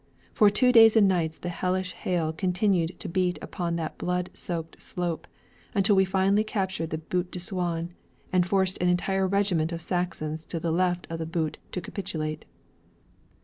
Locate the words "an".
8.81-8.89